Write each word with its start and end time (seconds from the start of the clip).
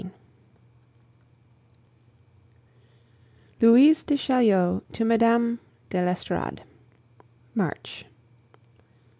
XV. 0.03 0.07
LOUISE 3.61 4.01
DE 4.01 4.17
CHAULIEU 4.17 4.81
TO 4.91 5.05
MME. 5.05 5.59
DE 5.91 5.99
L'ESTORADE 6.03 6.63
March. 7.53 8.07